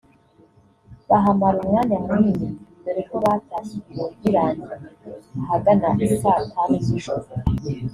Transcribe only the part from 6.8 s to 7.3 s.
z’ijoro